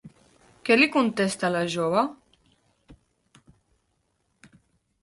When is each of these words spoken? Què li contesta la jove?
Què 0.69 0.77
li 0.79 0.87
contesta 0.95 1.51
la 1.57 1.61
jove? 1.75 2.01